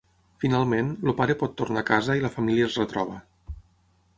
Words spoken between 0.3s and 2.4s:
Finalment, el pare pot tornar a casa i la